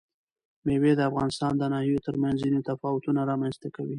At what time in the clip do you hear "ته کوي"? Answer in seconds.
3.61-3.89